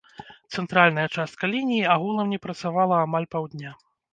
Цэнтральная 0.55 1.03
частка 1.17 1.43
лініі 1.53 1.85
агулам 1.99 2.33
не 2.35 2.39
працавала 2.47 2.95
амаль 3.05 3.31
паўдня. 3.37 3.79